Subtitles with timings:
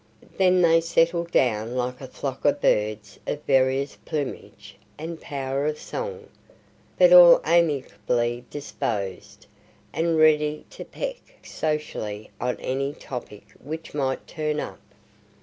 [0.35, 5.77] Then they settled down like a flock of birds of various plumage and power of
[5.77, 6.27] song,
[6.97, 9.45] but all amicably disposed,
[9.93, 14.79] and ready to peck socially at any topic which might turn up.